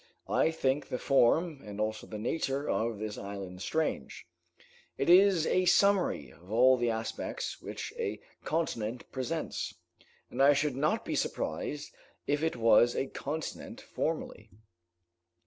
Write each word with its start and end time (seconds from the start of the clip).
I 0.29 0.49
think 0.49 0.87
the 0.87 0.97
form 0.97 1.61
and 1.63 1.79
also 1.79 2.07
the 2.07 2.17
nature 2.17 2.67
of 2.67 2.97
this 2.97 3.19
island 3.19 3.61
strange. 3.61 4.25
It 4.97 5.11
is 5.11 5.45
a 5.45 5.65
summary 5.65 6.31
of 6.31 6.51
all 6.51 6.75
the 6.75 6.89
aspects 6.89 7.61
which 7.61 7.93
a 7.99 8.19
continent 8.43 9.03
presents, 9.11 9.75
and 10.31 10.41
I 10.41 10.53
should 10.53 10.75
not 10.75 11.05
be 11.05 11.13
surprised 11.13 11.91
if 12.25 12.41
it 12.41 12.55
was 12.55 12.95
a 12.95 13.05
continent 13.09 13.79
formerly." 13.79 14.49